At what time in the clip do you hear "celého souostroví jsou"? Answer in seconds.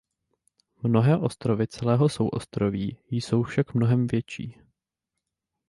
1.67-3.43